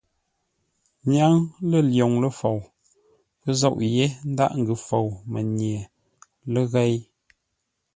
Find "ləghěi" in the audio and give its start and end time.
6.53-6.95